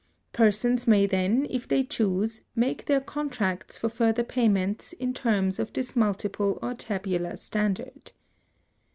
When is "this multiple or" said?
5.73-6.73